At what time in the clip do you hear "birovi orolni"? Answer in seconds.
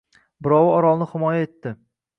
0.47-1.11